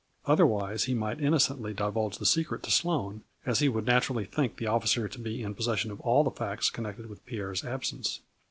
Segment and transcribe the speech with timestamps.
[0.25, 4.57] Otherwise he might inno cently divulge the secret to Sloane, as he would naturally think
[4.57, 8.21] the officer to be in possession of all the facts connected with Pierre's absence.